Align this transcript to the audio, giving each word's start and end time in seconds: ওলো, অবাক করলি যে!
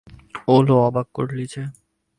ওলো, 0.47 0.75
অবাক 0.87 1.07
করলি 1.13 1.45
যে! 1.53 1.63